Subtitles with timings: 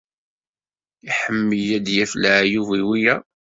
[1.09, 3.23] Iḥemmel ad d-yaf leɛyub i wiyaḍ.